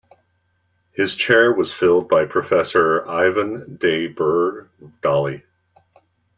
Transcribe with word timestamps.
His 0.93 1.13
chair 1.13 1.53
was 1.53 1.71
filled 1.71 2.09
by 2.09 2.25
Professor 2.25 3.07
Ivan 3.07 3.77
De 3.77 4.07
Burgh 4.11 4.67
Daly. 5.03 5.43